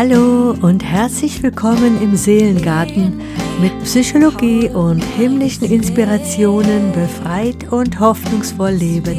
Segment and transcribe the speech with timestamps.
[0.00, 3.20] Hallo und herzlich willkommen im Seelengarten
[3.60, 9.16] mit Psychologie und himmlischen Inspirationen befreit und hoffnungsvoll leben.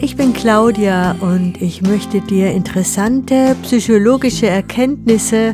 [0.00, 5.52] Ich bin Claudia und ich möchte dir interessante psychologische Erkenntnisse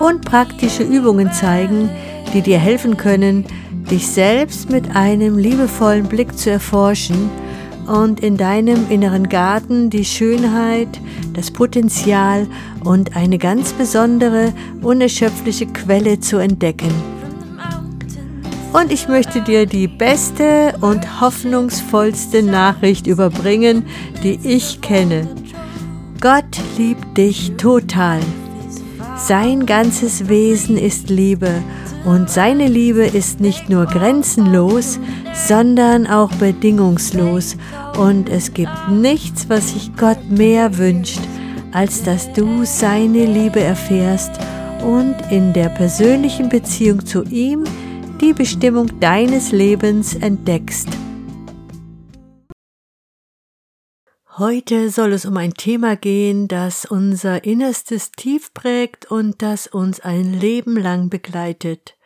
[0.00, 1.90] und praktische Übungen zeigen,
[2.32, 3.44] die dir helfen können,
[3.90, 7.30] dich selbst mit einem liebevollen Blick zu erforschen
[7.86, 11.00] und in deinem inneren Garten die Schönheit,
[11.32, 12.46] das Potenzial
[12.84, 14.52] und eine ganz besondere,
[14.82, 16.92] unerschöpfliche Quelle zu entdecken.
[18.72, 23.84] Und ich möchte dir die beste und hoffnungsvollste Nachricht überbringen,
[24.24, 25.28] die ich kenne.
[26.20, 28.20] Gott liebt dich total.
[29.16, 31.62] Sein ganzes Wesen ist Liebe
[32.04, 34.98] und seine Liebe ist nicht nur grenzenlos,
[35.32, 37.56] sondern auch bedingungslos.
[37.96, 41.20] Und es gibt nichts, was sich Gott mehr wünscht,
[41.72, 44.32] als dass du seine Liebe erfährst
[44.84, 47.64] und in der persönlichen Beziehung zu ihm
[48.20, 50.88] die Bestimmung deines Lebens entdeckst.
[54.36, 60.00] Heute soll es um ein Thema gehen, das unser Innerstes tief prägt und das uns
[60.00, 61.96] ein Leben lang begleitet.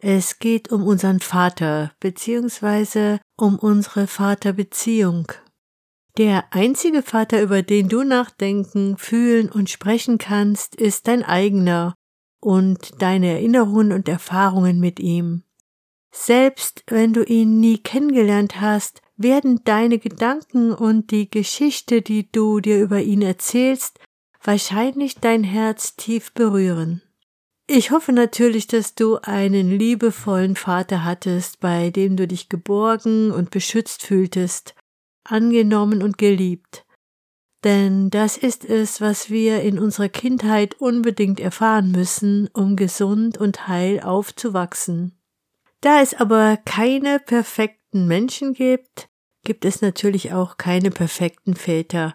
[0.00, 3.18] Es geht um unseren Vater bzw.
[3.36, 5.30] um unsere Vaterbeziehung.
[6.18, 11.94] Der einzige Vater, über den du nachdenken, fühlen und sprechen kannst, ist dein eigener
[12.40, 15.44] und deine Erinnerungen und Erfahrungen mit ihm.
[16.12, 22.60] Selbst wenn du ihn nie kennengelernt hast, werden deine Gedanken und die Geschichte, die du
[22.60, 23.98] dir über ihn erzählst,
[24.42, 27.02] wahrscheinlich dein Herz tief berühren.
[27.68, 33.50] Ich hoffe natürlich, dass du einen liebevollen Vater hattest, bei dem du dich geborgen und
[33.50, 34.74] beschützt fühltest,
[35.24, 36.84] angenommen und geliebt.
[37.64, 43.68] Denn das ist es, was wir in unserer Kindheit unbedingt erfahren müssen, um gesund und
[43.68, 45.16] heil aufzuwachsen.
[45.80, 47.20] Da es aber keine
[47.92, 49.08] perfekten Menschen gibt,
[49.44, 52.14] gibt es natürlich auch keine perfekten Väter.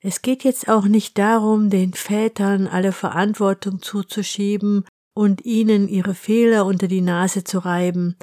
[0.00, 6.66] Es geht jetzt auch nicht darum, den Vätern alle Verantwortung zuzuschieben und ihnen ihre Fehler
[6.66, 8.16] unter die Nase zu reiben.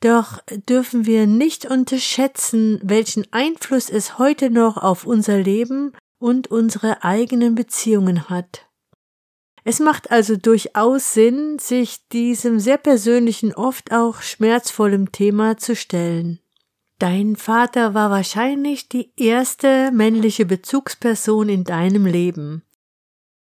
[0.00, 7.02] Doch dürfen wir nicht unterschätzen, welchen Einfluss es heute noch auf unser Leben und unsere
[7.02, 8.65] eigenen Beziehungen hat.
[9.68, 16.38] Es macht also durchaus Sinn, sich diesem sehr persönlichen, oft auch schmerzvollen Thema zu stellen.
[17.00, 22.62] Dein Vater war wahrscheinlich die erste männliche Bezugsperson in deinem Leben.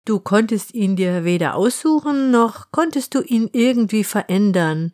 [0.06, 4.94] Du konntest ihn dir weder aussuchen, noch konntest du ihn irgendwie verändern,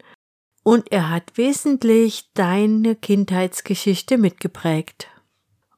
[0.63, 5.07] und er hat wesentlich deine Kindheitsgeschichte mitgeprägt.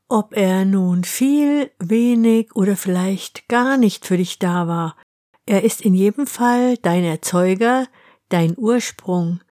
[0.08, 4.96] Ob er nun viel, wenig oder vielleicht gar nicht für dich da war,
[5.52, 7.86] er ist in jedem Fall dein Erzeuger,
[8.30, 9.42] dein Ursprung,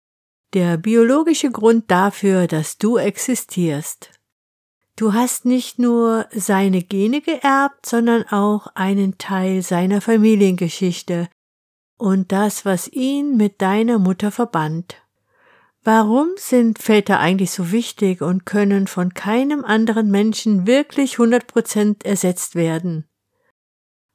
[0.54, 4.10] der biologische Grund dafür, dass du existierst.
[4.96, 11.28] Du hast nicht nur seine Gene geerbt, sondern auch einen Teil seiner Familiengeschichte
[11.98, 14.96] und das, was ihn mit deiner Mutter verband.
[15.84, 22.54] Warum sind Väter eigentlich so wichtig und können von keinem anderen Menschen wirklich 100% ersetzt
[22.54, 23.09] werden?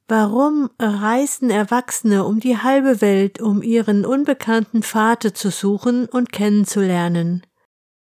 [0.08, 7.44] Warum reisen Erwachsene um die halbe Welt, um ihren unbekannten Vater zu suchen und kennenzulernen?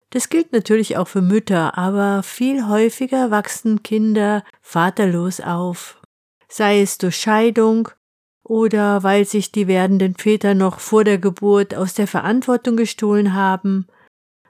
[0.10, 6.02] Das gilt natürlich auch für Mütter, aber viel häufiger wachsen Kinder vaterlos auf.
[6.50, 7.90] Sei es durch Scheidung
[8.44, 13.88] oder weil sich die werdenden Väter noch vor der Geburt aus der Verantwortung gestohlen haben.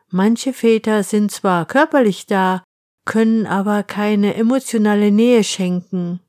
[0.10, 2.64] Manche Väter sind zwar körperlich da,
[3.06, 6.20] können aber keine emotionale Nähe schenken.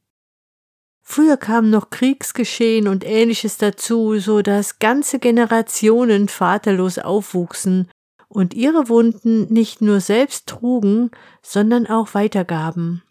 [1.11, 7.91] Früher kam noch Kriegsgeschehen und ähnliches dazu, so dass ganze Generationen vaterlos aufwuchsen
[8.29, 11.11] und ihre Wunden nicht nur selbst trugen,
[11.41, 13.03] sondern auch weitergaben.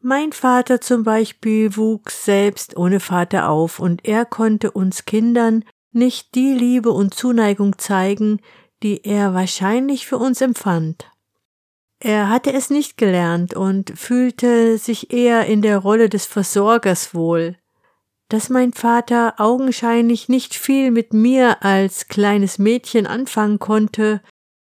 [0.00, 6.34] Mein Vater zum Beispiel wuchs selbst ohne Vater auf und er konnte uns Kindern nicht
[6.34, 8.40] die Liebe und Zuneigung zeigen,
[8.82, 11.09] die er wahrscheinlich für uns empfand.
[12.02, 17.56] Er hatte es nicht gelernt und fühlte sich eher in der Rolle des Versorgers wohl.
[18.28, 24.22] Dass mein Vater augenscheinlich nicht viel mit mir als kleines Mädchen anfangen konnte,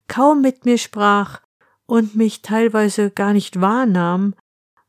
[0.08, 1.40] kaum mit mir sprach
[1.86, 4.34] und mich teilweise gar nicht wahrnahm,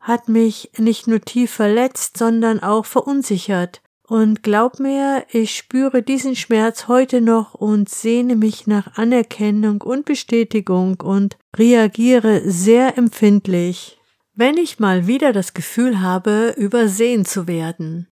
[0.01, 6.35] hat mich nicht nur tief verletzt, sondern auch verunsichert, und glaub mir, ich spüre diesen
[6.35, 14.00] Schmerz heute noch und sehne mich nach Anerkennung und Bestätigung und reagiere sehr empfindlich.
[14.35, 18.07] wenn ich mal wieder das Gefühl habe, übersehen zu werden.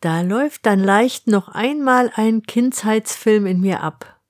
[0.00, 4.20] Da läuft dann leicht noch einmal ein Kindheitsfilm in mir ab.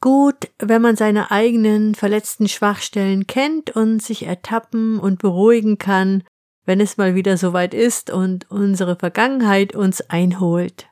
[0.00, 6.24] Gut, wenn man seine eigenen verletzten Schwachstellen kennt und sich ertappen und beruhigen kann,
[6.64, 10.86] wenn es mal wieder soweit ist und unsere Vergangenheit uns einholt.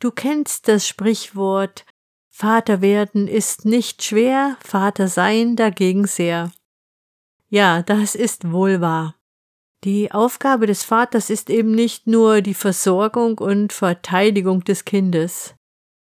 [0.00, 1.84] Du kennst das Sprichwort
[2.38, 6.52] Vater werden ist nicht schwer, Vater sein dagegen sehr.
[7.48, 9.14] Ja, das ist wohl wahr.
[9.84, 15.54] Die Aufgabe des Vaters ist eben nicht nur die Versorgung und Verteidigung des Kindes,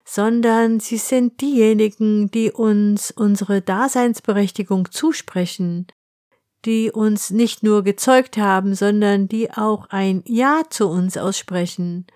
[0.06, 5.88] sondern sie sind diejenigen, die uns unsere Daseinsberechtigung zusprechen,
[6.64, 12.06] die uns nicht nur gezeugt haben, sondern die auch ein Ja zu uns aussprechen,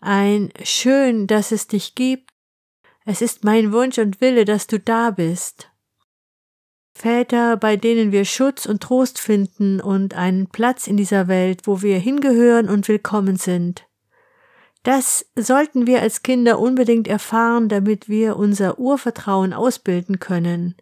[0.00, 2.30] ein Schön, dass es dich gibt,
[3.04, 5.70] es ist mein Wunsch und Wille, dass du da bist.
[6.94, 11.82] Väter, bei denen wir Schutz und Trost finden und einen Platz in dieser Welt, wo
[11.82, 13.86] wir hingehören und willkommen sind.
[14.82, 20.76] Das sollten wir als Kinder unbedingt erfahren, damit wir unser Urvertrauen ausbilden können.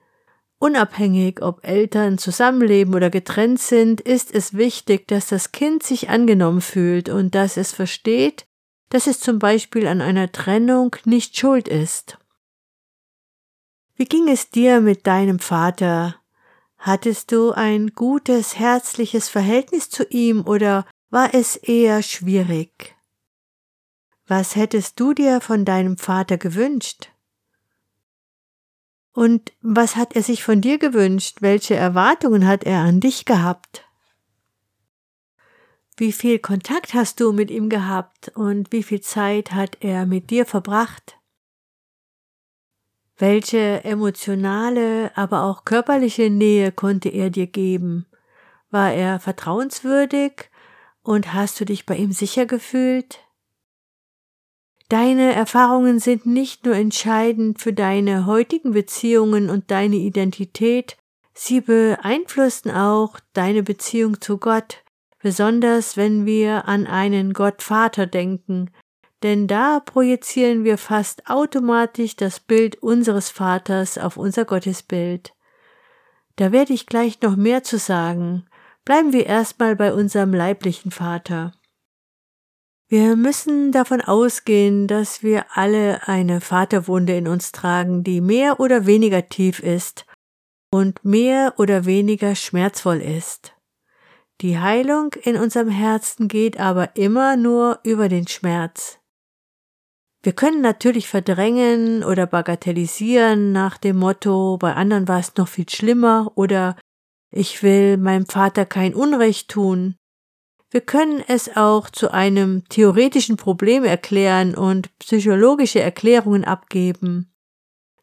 [0.60, 6.60] Unabhängig, ob Eltern zusammenleben oder getrennt sind, ist es wichtig, dass das Kind sich angenommen
[6.60, 8.44] fühlt und dass es versteht,
[8.88, 12.18] dass es zum Beispiel an einer Trennung nicht schuld ist.
[13.94, 16.16] Wie ging es dir mit deinem Vater?
[16.76, 22.96] Hattest du ein gutes, herzliches Verhältnis zu ihm oder war es eher schwierig?
[24.26, 27.10] Was hättest du dir von deinem Vater gewünscht?
[29.12, 31.38] Und was hat er sich von dir gewünscht?
[31.40, 33.84] Welche Erwartungen hat er an dich gehabt?
[35.96, 40.30] Wie viel Kontakt hast du mit ihm gehabt und wie viel Zeit hat er mit
[40.30, 41.18] dir verbracht?
[43.16, 48.06] Welche emotionale, aber auch körperliche Nähe konnte er dir geben?
[48.70, 50.50] War er vertrauenswürdig
[51.02, 53.18] und hast du dich bei ihm sicher gefühlt?
[54.88, 60.96] Deine Erfahrungen sind nicht nur entscheidend für deine heutigen Beziehungen und deine Identität,
[61.34, 64.82] sie beeinflussen auch deine Beziehung zu Gott,
[65.18, 68.70] besonders wenn wir an einen Gottvater denken,
[69.22, 75.34] denn da projizieren wir fast automatisch das Bild unseres Vaters auf unser Gottesbild.
[76.36, 78.46] Da werde ich gleich noch mehr zu sagen.
[78.84, 81.52] Bleiben wir erstmal bei unserem leiblichen Vater.
[82.90, 88.86] Wir müssen davon ausgehen, dass wir alle eine Vaterwunde in uns tragen, die mehr oder
[88.86, 90.06] weniger tief ist
[90.72, 93.54] und mehr oder weniger schmerzvoll ist.
[94.40, 98.98] Die Heilung in unserem Herzen geht aber immer nur über den Schmerz.
[100.22, 105.68] Wir können natürlich verdrängen oder bagatellisieren nach dem Motto, bei anderen war es noch viel
[105.68, 106.74] schlimmer oder
[107.30, 109.97] ich will meinem Vater kein Unrecht tun.
[110.70, 117.32] Wir können es auch zu einem theoretischen Problem erklären und psychologische Erklärungen abgeben.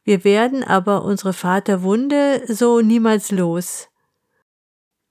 [0.03, 3.89] Wir werden aber unsere Vaterwunde so niemals los.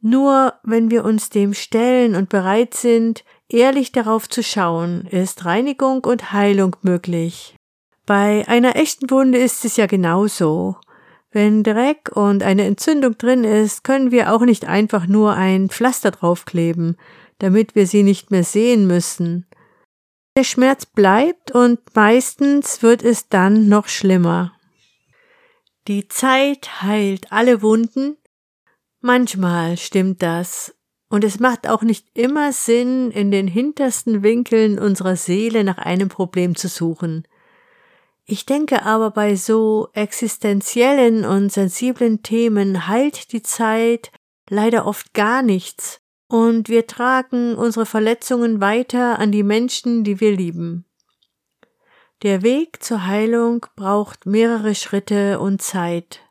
[0.00, 6.04] Nur wenn wir uns dem stellen und bereit sind, ehrlich darauf zu schauen, ist Reinigung
[6.04, 7.56] und Heilung möglich.
[8.04, 10.76] Bei einer echten Wunde ist es ja genauso.
[11.30, 16.10] Wenn Dreck und eine Entzündung drin ist, können wir auch nicht einfach nur ein Pflaster
[16.10, 16.96] draufkleben,
[17.38, 19.46] damit wir sie nicht mehr sehen müssen.
[20.36, 24.52] Der Schmerz bleibt und meistens wird es dann noch schlimmer.
[25.86, 28.16] Die Zeit heilt alle Wunden.
[29.00, 30.74] Manchmal stimmt das.
[31.08, 36.08] Und es macht auch nicht immer Sinn, in den hintersten Winkeln unserer Seele nach einem
[36.08, 37.28] Problem zu suchen.
[38.26, 44.10] Ich denke aber bei so existenziellen und sensiblen Themen heilt die Zeit
[44.48, 46.00] leider oft gar nichts,
[46.34, 50.84] und wir tragen unsere Verletzungen weiter an die Menschen, die wir lieben.
[52.24, 56.22] Der Weg zur Heilung braucht mehrere Schritte und Zeit.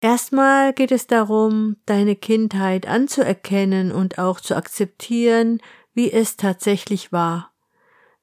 [0.00, 5.60] Erstmal geht es darum, deine Kindheit anzuerkennen und auch zu akzeptieren,
[5.92, 7.52] wie es tatsächlich war,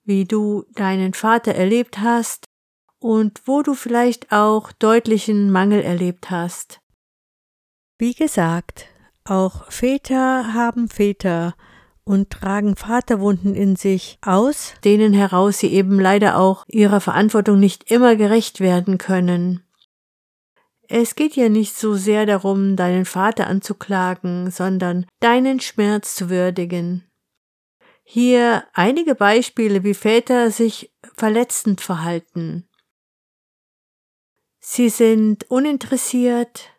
[0.06, 2.46] wie du deinen Vater erlebt hast
[3.00, 6.80] und wo du vielleicht auch deutlichen Mangel erlebt hast.
[7.98, 8.88] Wie gesagt,
[9.26, 11.56] auch Väter haben Väter
[12.04, 17.90] und tragen Vaterwunden in sich aus, denen heraus sie eben leider auch ihrer Verantwortung nicht
[17.92, 19.66] immer gerecht werden können.
[20.88, 27.04] Es geht ja nicht so sehr darum, deinen Vater anzuklagen, sondern deinen Schmerz zu würdigen.
[28.04, 32.70] Hier einige Beispiele, wie Väter sich verletzend verhalten.
[34.60, 36.70] Sie sind uninteressiert,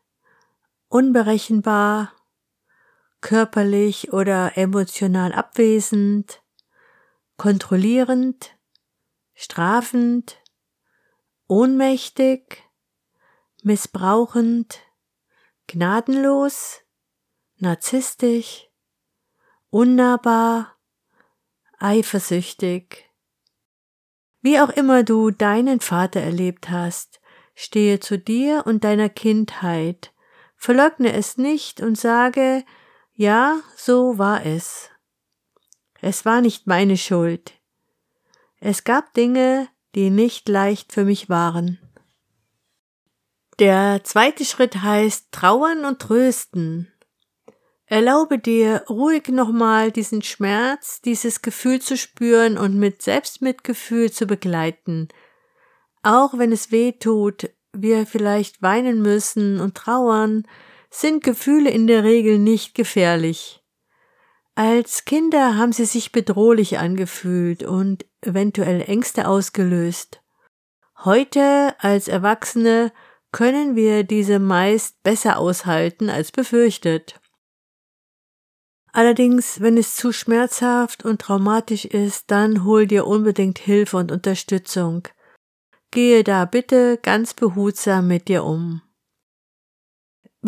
[0.88, 2.12] unberechenbar,
[3.26, 6.45] körperlich oder emotional abwesend,
[7.37, 8.56] kontrollierend,
[9.35, 10.40] strafend,
[11.49, 12.62] ohnmächtig,
[13.64, 14.78] missbrauchend,
[15.66, 16.83] gnadenlos,
[17.56, 18.71] narzisstisch,
[19.71, 20.76] unnahbar,
[21.80, 23.11] eifersüchtig.
[24.40, 27.21] Wie auch immer du deinen Vater erlebt hast,
[27.56, 30.12] stehe zu dir und deiner Kindheit,
[30.54, 32.64] verleugne es nicht und sage,
[33.16, 34.90] ja, so war es.
[36.00, 37.52] Es war nicht meine Schuld.
[38.61, 41.78] Es gab Dinge, die nicht leicht für mich waren.
[43.58, 46.92] Der zweite Schritt heißt trauern und trösten.
[47.87, 55.08] Erlaube dir ruhig nochmal diesen Schmerz, dieses Gefühl zu spüren und mit Selbstmitgefühl zu begleiten.
[56.02, 60.46] Auch wenn es weh tut, wir vielleicht weinen müssen und trauern,
[61.00, 63.62] sind Gefühle in der Regel nicht gefährlich.
[64.54, 70.22] Als Kinder haben sie sich bedrohlich angefühlt und eventuell Ängste ausgelöst.
[71.04, 72.92] Heute als Erwachsene
[73.30, 77.20] können wir diese meist besser aushalten als befürchtet.
[78.92, 85.06] Allerdings, wenn es zu schmerzhaft und traumatisch ist, dann hol dir unbedingt Hilfe und Unterstützung.
[85.90, 88.80] Gehe da bitte ganz behutsam mit dir um.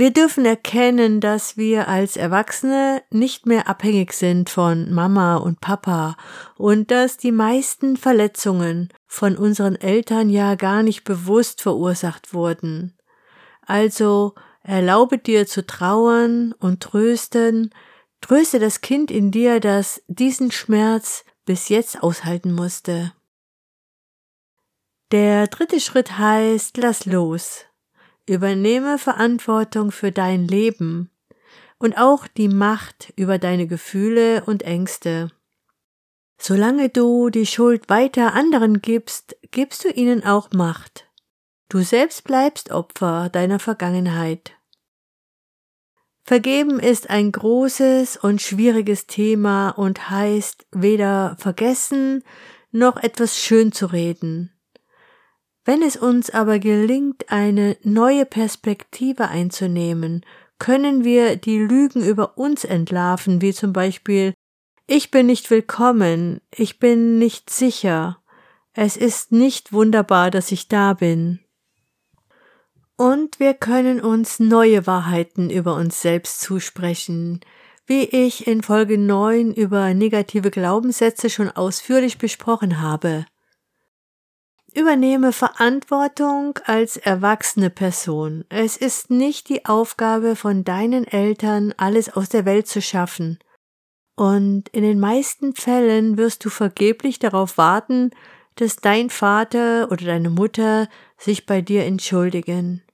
[0.00, 6.16] Wir dürfen erkennen, dass wir als Erwachsene nicht mehr abhängig sind von Mama und Papa
[6.56, 12.96] und dass die meisten Verletzungen von unseren Eltern ja gar nicht bewusst verursacht wurden.
[13.62, 17.74] Also erlaube dir zu trauern und trösten,
[18.20, 23.12] tröste das Kind in dir, das diesen Schmerz bis jetzt aushalten musste.
[25.10, 27.67] Der dritte Schritt heißt, lass los.
[28.28, 31.10] Übernehme Verantwortung für dein Leben
[31.78, 35.30] und auch die Macht über deine Gefühle und Ängste.
[36.38, 41.08] Solange du die Schuld weiter anderen gibst, gibst du ihnen auch Macht.
[41.68, 44.52] Du selbst bleibst Opfer deiner Vergangenheit.
[46.24, 52.22] Vergeben ist ein großes und schwieriges Thema und heißt weder vergessen
[52.70, 54.52] noch etwas schön zu reden.
[55.68, 60.24] Wenn es uns aber gelingt, eine neue Perspektive einzunehmen,
[60.58, 64.32] können wir die Lügen über uns entlarven, wie zum Beispiel
[64.86, 68.16] Ich bin nicht willkommen, ich bin nicht sicher,
[68.72, 71.40] es ist nicht wunderbar, dass ich da bin.
[72.96, 77.40] Und wir können uns neue Wahrheiten über uns selbst zusprechen,
[77.84, 83.26] wie ich in Folge 9 über negative Glaubenssätze schon ausführlich besprochen habe.
[84.78, 88.44] Übernehme Verantwortung als erwachsene Person.
[88.48, 93.40] Es ist nicht die Aufgabe von deinen Eltern, alles aus der Welt zu schaffen.
[94.14, 98.10] Und in den meisten Fällen wirst du vergeblich darauf warten,
[98.54, 102.84] dass dein Vater oder deine Mutter sich bei dir entschuldigen.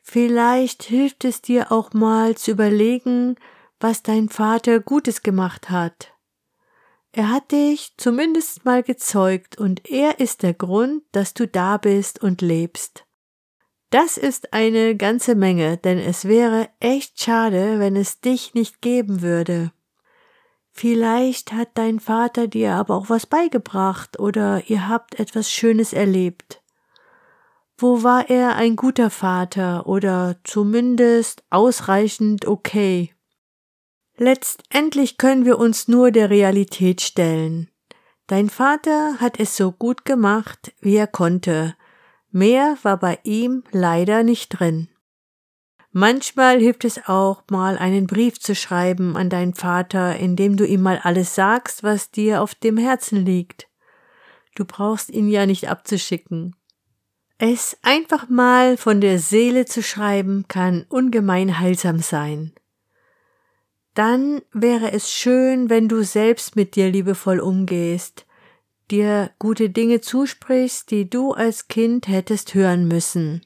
[0.00, 3.34] Vielleicht hilft es dir auch mal zu überlegen,
[3.80, 6.12] was dein Vater Gutes gemacht hat
[7.12, 12.22] er hat dich zumindest mal gezeugt und er ist der Grund, dass du da bist
[12.22, 13.04] und lebst.
[13.90, 19.20] Das ist eine ganze Menge, denn es wäre echt schade, wenn es dich nicht geben
[19.20, 19.70] würde.
[20.70, 26.62] Vielleicht hat dein Vater dir aber auch was beigebracht oder ihr habt etwas Schönes erlebt.
[27.76, 33.14] Wo war er ein guter Vater oder zumindest ausreichend okay?
[34.22, 37.68] Letztendlich können wir uns nur der Realität stellen.
[38.28, 41.74] Dein Vater hat es so gut gemacht, wie er konnte.
[42.30, 44.88] Mehr war bei ihm leider nicht drin.
[45.90, 50.64] Manchmal hilft es auch mal einen Brief zu schreiben an deinen Vater, in dem du
[50.64, 53.66] ihm mal alles sagst, was dir auf dem Herzen liegt.
[54.54, 56.54] Du brauchst ihn ja nicht abzuschicken.
[57.38, 62.52] Es einfach mal von der Seele zu schreiben kann ungemein heilsam sein
[63.94, 68.26] dann wäre es schön, wenn du selbst mit dir liebevoll umgehst,
[68.90, 73.42] dir gute Dinge zusprichst, die du als Kind hättest hören müssen.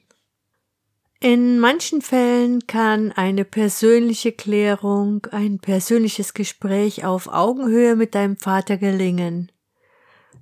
[1.19, 8.77] In manchen Fällen kann eine persönliche Klärung, ein persönliches Gespräch auf Augenhöhe mit deinem Vater
[8.77, 9.51] gelingen.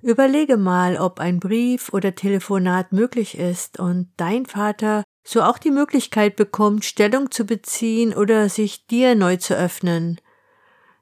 [0.02, 5.72] Überlege mal, ob ein Brief oder Telefonat möglich ist und dein Vater so auch die
[5.72, 10.20] Möglichkeit bekommt, Stellung zu beziehen oder sich dir neu zu öffnen.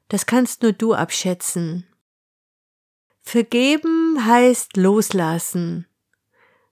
[0.07, 1.85] Das kannst nur du abschätzen.
[3.21, 5.85] Vergeben heißt loslassen.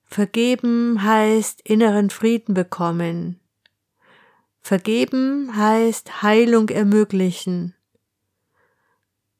[0.04, 3.40] Vergeben heißt inneren Frieden bekommen.
[4.62, 7.76] Vergeben heißt Heilung ermöglichen.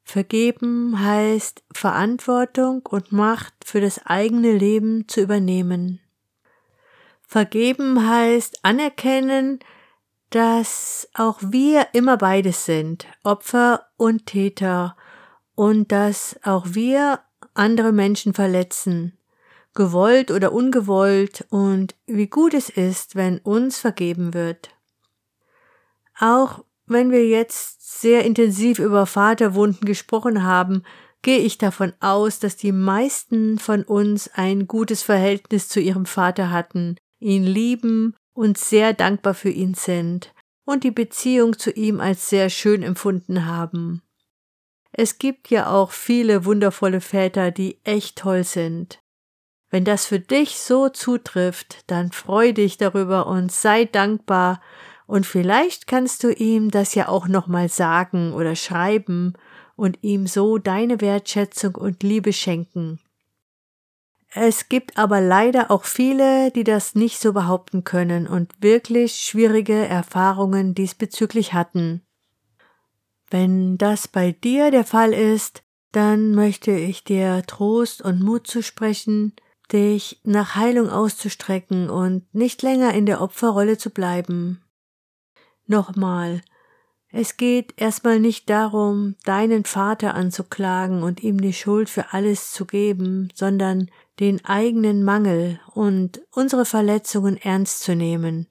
[0.04, 6.00] Vergeben heißt Verantwortung und Macht für das eigene Leben zu übernehmen.
[7.34, 9.58] Vergeben heißt anerkennen,
[10.30, 14.96] dass auch wir immer beides sind, Opfer und Täter,
[15.56, 17.18] und dass auch wir
[17.52, 19.18] andere Menschen verletzen,
[19.74, 24.70] gewollt oder ungewollt, und wie gut es ist, wenn uns vergeben wird.
[26.16, 30.84] Auch wenn wir jetzt sehr intensiv über Vaterwunden gesprochen haben,
[31.22, 36.52] gehe ich davon aus, dass die meisten von uns ein gutes Verhältnis zu ihrem Vater
[36.52, 40.32] hatten, ihn lieben und sehr dankbar für ihn sind
[40.64, 44.02] und die Beziehung zu ihm als sehr schön empfunden haben.
[44.92, 49.00] Es gibt ja auch viele wundervolle Väter, die echt toll sind.
[49.70, 54.60] Wenn das für dich so zutrifft, dann freu dich darüber und sei dankbar,
[55.06, 59.34] und vielleicht kannst du ihm das ja auch nochmal sagen oder schreiben
[59.76, 63.00] und ihm so deine Wertschätzung und Liebe schenken.
[64.36, 69.86] Es gibt aber leider auch viele, die das nicht so behaupten können und wirklich schwierige
[69.86, 72.02] Erfahrungen diesbezüglich hatten.
[73.30, 75.62] Wenn das bei dir der Fall ist,
[75.92, 79.34] dann möchte ich dir Trost und Mut zusprechen,
[79.72, 84.64] dich nach Heilung auszustrecken und nicht länger in der Opferrolle zu bleiben.
[85.66, 86.42] Nochmal,
[87.16, 92.64] es geht erstmal nicht darum, deinen Vater anzuklagen und ihm die Schuld für alles zu
[92.66, 93.88] geben, sondern
[94.20, 98.48] den eigenen Mangel und unsere Verletzungen ernst zu nehmen.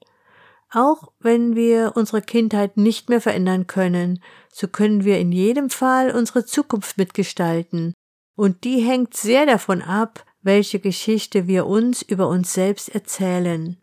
[0.70, 6.10] Auch wenn wir unsere Kindheit nicht mehr verändern können, so können wir in jedem Fall
[6.10, 7.94] unsere Zukunft mitgestalten,
[8.36, 13.76] und die hängt sehr davon ab, welche Geschichte wir uns über uns selbst erzählen.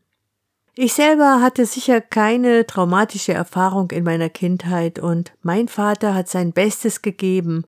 [0.75, 6.53] Ich selber hatte sicher keine traumatische Erfahrung in meiner Kindheit und mein Vater hat sein
[6.53, 7.65] Bestes gegeben.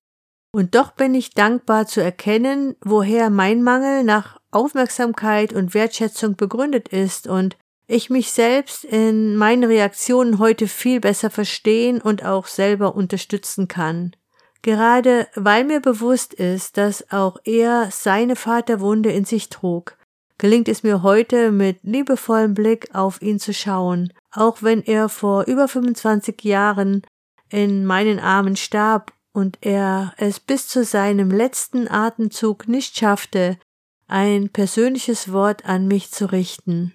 [0.54, 6.86] Und doch bin ich dankbar zu erkennen, woher mein Mangel nach Aufmerksamkeit und Wertschätzung begründet
[6.90, 7.56] ist und
[7.88, 14.14] ich mich selbst in meinen Reaktionen heute viel besser verstehen und auch selber unterstützen kann.
[14.62, 19.96] Gerade weil mir bewusst ist, dass auch er seine Vaterwunde in sich trug,
[20.38, 25.46] gelingt es mir heute mit liebevollem Blick auf ihn zu schauen, auch wenn er vor
[25.48, 27.02] über 25 Jahren
[27.50, 33.58] in meinen Armen starb und er es bis zu seinem letzten Atemzug nicht schaffte,
[34.06, 36.94] ein persönliches Wort an mich zu richten.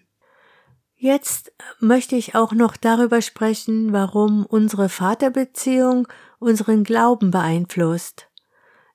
[0.95, 6.07] Jetzt möchte ich auch noch darüber sprechen, warum unsere Vaterbeziehung
[6.39, 8.27] unseren Glauben beeinflusst.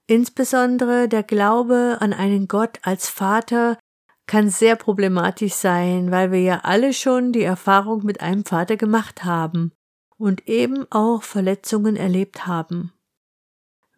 [0.06, 3.78] Insbesondere der Glaube an einen Gott als Vater,
[4.26, 9.24] kann sehr problematisch sein, weil wir ja alle schon die Erfahrung mit einem Vater gemacht
[9.24, 9.72] haben
[10.16, 12.94] und eben auch Verletzungen erlebt haben.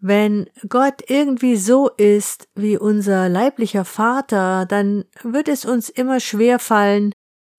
[0.09, 6.61] Wenn Gott irgendwie so ist wie unser leiblicher Vater, dann wird es uns immer schwer
[6.61, 7.11] fallen,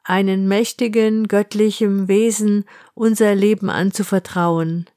[0.06, 4.90] einen mächtigen, göttlichen Wesen unser Leben anzuvertrauen.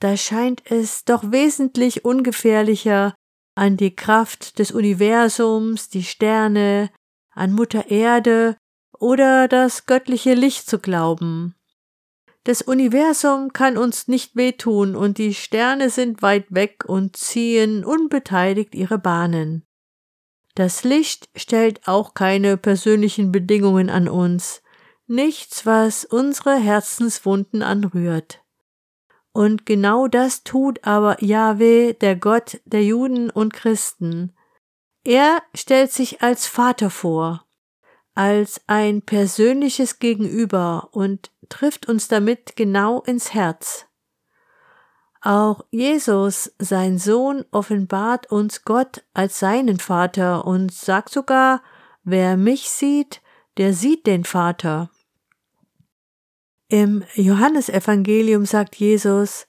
[0.00, 3.14] Da scheint es doch wesentlich ungefährlicher,
[3.54, 6.88] an die Kraft des Universums, die Sterne,
[7.32, 8.56] an Mutter Erde
[8.98, 11.54] oder das göttliche Licht zu glauben.
[12.48, 18.74] Das Universum kann uns nicht wehtun und die Sterne sind weit weg und ziehen unbeteiligt
[18.74, 19.66] ihre Bahnen.
[20.54, 24.62] Das Licht stellt auch keine persönlichen Bedingungen an uns,
[25.06, 28.42] nichts, was unsere Herzenswunden anrührt.
[29.32, 34.34] Und genau das tut aber Yahweh, der Gott der Juden und Christen.
[35.04, 37.44] Er stellt sich als Vater vor,
[38.14, 43.86] als ein persönliches Gegenüber und trifft uns damit genau ins Herz.
[45.20, 51.62] Auch Jesus, sein Sohn, offenbart uns Gott als seinen Vater und sagt sogar,
[52.04, 53.20] wer mich sieht,
[53.56, 54.90] der sieht den Vater.
[56.68, 59.46] Im Johannesevangelium sagt Jesus,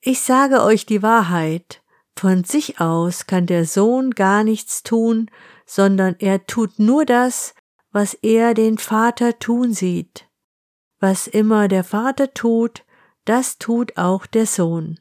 [0.00, 1.82] ich sage euch die Wahrheit,
[2.16, 5.30] von sich aus kann der Sohn gar nichts tun,
[5.64, 7.54] sondern er tut nur das,
[7.92, 10.28] was er den Vater tun sieht.
[11.02, 12.84] Was immer der Vater tut,
[13.24, 15.00] das tut auch der Sohn.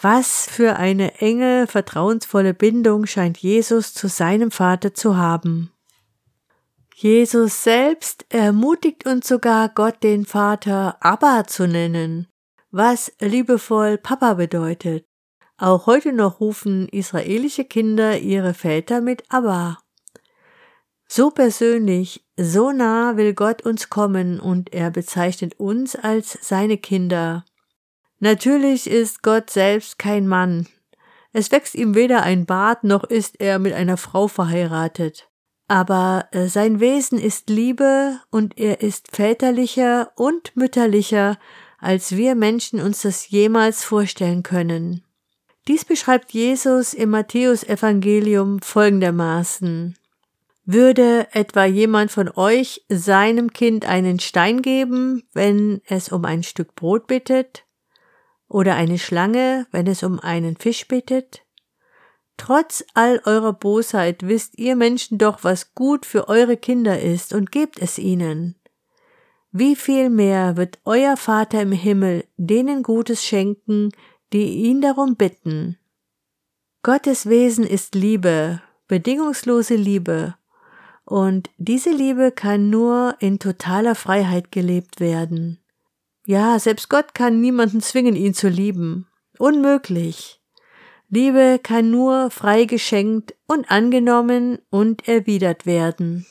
[0.00, 5.70] Was für eine enge, vertrauensvolle Bindung scheint Jesus zu seinem Vater zu haben.
[6.94, 12.26] Jesus selbst ermutigt uns sogar, Gott den Vater Abba zu nennen,
[12.70, 15.04] was liebevoll Papa bedeutet.
[15.58, 19.80] Auch heute noch rufen israelische Kinder ihre Väter mit Abba.
[21.06, 27.44] So persönlich, so nah will Gott uns kommen und er bezeichnet uns als seine Kinder.
[28.20, 30.66] Natürlich ist Gott selbst kein Mann.
[31.32, 35.28] Es wächst ihm weder ein Bart noch ist er mit einer Frau verheiratet.
[35.68, 41.38] Aber äh, sein Wesen ist Liebe und er ist väterlicher und mütterlicher,
[41.78, 45.04] als wir Menschen uns das jemals vorstellen können.
[45.68, 49.96] Dies beschreibt Jesus im Matthäusevangelium folgendermaßen.
[50.70, 56.74] Würde etwa jemand von euch seinem Kind einen Stein geben, wenn es um ein Stück
[56.74, 57.64] Brot bittet?
[58.48, 61.42] Oder eine Schlange, wenn es um einen Fisch bittet?
[62.36, 67.50] Trotz all eurer Bosheit wisst ihr Menschen doch, was gut für eure Kinder ist und
[67.50, 68.54] gebt es ihnen.
[69.50, 73.88] Wie viel mehr wird euer Vater im Himmel denen Gutes schenken,
[74.34, 75.78] die ihn darum bitten.
[76.82, 80.34] Gottes Wesen ist Liebe, bedingungslose Liebe,
[81.08, 85.58] und diese Liebe kann nur in totaler Freiheit gelebt werden.
[86.26, 89.06] Ja, selbst Gott kann niemanden zwingen, ihn zu lieben.
[89.38, 90.42] Unmöglich.
[91.08, 96.26] Liebe kann nur frei geschenkt und angenommen und erwidert werden.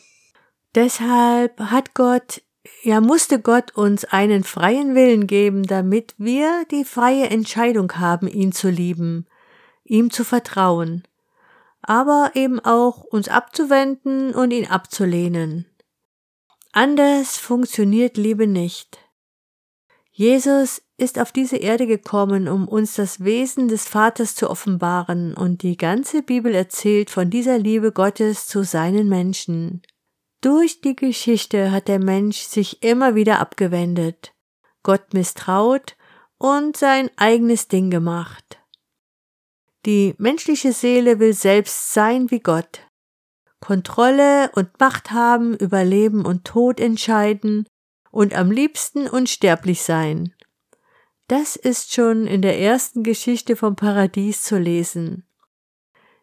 [0.75, 2.43] Deshalb hat Gott,
[2.83, 8.51] ja musste Gott uns einen freien Willen geben, damit wir die freie Entscheidung haben, ihn
[8.51, 9.25] zu lieben,
[9.85, 11.06] ihm zu vertrauen,
[11.87, 15.65] aber eben auch uns abzuwenden und ihn abzulehnen.
[16.73, 18.99] Anders funktioniert Liebe nicht.
[20.11, 25.63] Jesus ist auf diese Erde gekommen, um uns das Wesen des Vaters zu offenbaren, und
[25.63, 29.81] die ganze Bibel erzählt von dieser Liebe Gottes zu seinen Menschen.
[30.41, 34.33] Durch die Geschichte hat der Mensch sich immer wieder abgewendet,
[34.83, 35.95] Gott misstraut
[36.37, 38.56] und sein eigenes Ding gemacht.
[39.87, 42.81] Die menschliche Seele will selbst sein wie Gott,
[43.61, 47.69] Kontrolle und Macht haben, über Leben und Tod entscheiden
[48.11, 50.33] und am liebsten unsterblich sein.
[51.29, 55.25] Das ist schon in der ersten Geschichte vom Paradies zu lesen.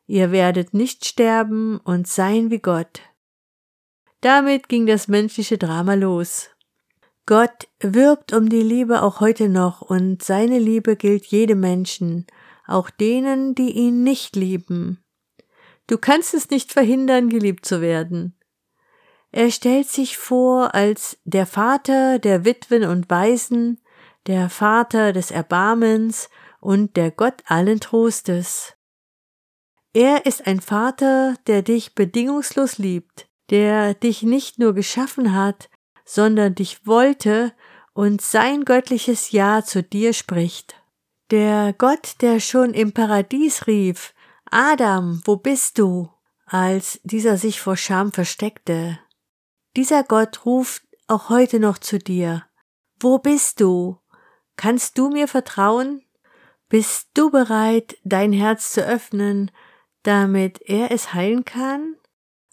[0.06, 3.00] Ihr werdet nicht sterben und sein wie Gott.
[4.20, 6.50] Damit ging das menschliche Drama los.
[7.24, 12.26] Gott wirbt um die Liebe auch heute noch und seine Liebe gilt jedem Menschen,
[12.66, 15.04] auch denen, die ihn nicht lieben.
[15.86, 18.38] Du kannst es nicht verhindern, geliebt zu werden.
[19.32, 23.80] Er stellt sich vor als der Vater der Witwen und Waisen,
[24.26, 28.74] der Vater des Erbarmens und der Gott allen Trostes.
[29.92, 35.68] Er ist ein Vater, der dich bedingungslos liebt, der dich nicht nur geschaffen hat,
[36.04, 37.52] sondern dich wollte
[37.92, 40.83] und sein göttliches Ja zu dir spricht.
[41.30, 44.14] Der Gott, der schon im Paradies rief,
[44.50, 46.10] Adam, wo bist du?
[46.46, 48.98] als dieser sich vor Scham versteckte.
[49.76, 52.44] Dieser Gott ruft auch heute noch zu dir.
[53.00, 53.98] Wo bist du?
[54.56, 56.02] Kannst du mir vertrauen?
[56.68, 59.50] Bist du bereit, dein Herz zu öffnen,
[60.02, 61.96] damit er es heilen kann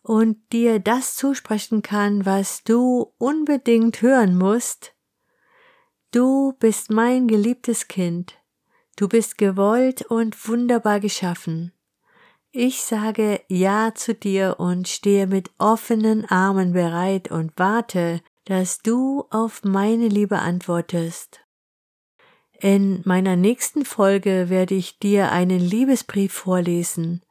[0.04, 4.96] und dir das zusprechen kann, was du unbedingt hören musst?
[6.12, 8.41] Du bist mein geliebtes Kind.
[9.02, 11.72] Du bist gewollt und wunderbar geschaffen.
[12.52, 19.26] Ich sage Ja zu dir und stehe mit offenen Armen bereit und warte, dass du
[19.32, 21.40] auf meine Liebe antwortest.
[22.60, 27.24] In meiner nächsten Folge werde ich dir einen Liebesbrief vorlesen,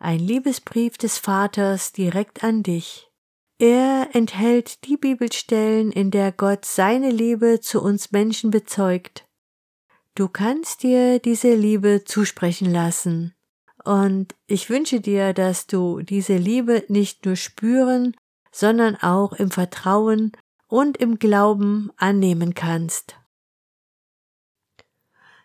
[0.00, 3.12] ein Liebesbrief des Vaters direkt an dich.
[3.60, 9.24] Er enthält die Bibelstellen, in der Gott seine Liebe zu uns Menschen bezeugt.
[10.14, 13.34] Du kannst dir diese Liebe zusprechen lassen.
[13.84, 18.14] Und ich wünsche dir, dass du diese Liebe nicht nur spüren,
[18.52, 20.32] sondern auch im Vertrauen
[20.68, 23.16] und im Glauben annehmen kannst.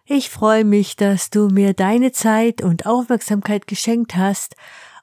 [0.05, 4.55] Ich freue mich, dass du mir deine Zeit und Aufmerksamkeit geschenkt hast,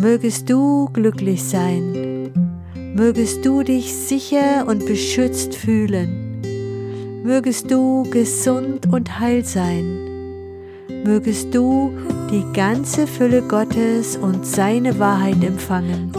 [0.00, 2.30] Mögest du glücklich sein.
[2.94, 6.40] Mögest du dich sicher und beschützt fühlen.
[7.24, 9.84] Mögest du gesund und heil sein.
[11.04, 11.90] Mögest du
[12.30, 16.12] die ganze Fülle Gottes und seine Wahrheit empfangen.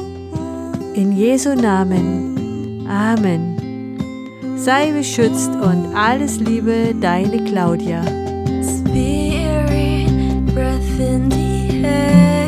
[0.93, 2.85] In Jesu Namen.
[2.85, 3.97] Amen.
[4.57, 8.03] Sei beschützt und alles Liebe, deine Claudia.
[8.61, 10.09] Spirit,
[10.53, 12.38] breath in the air.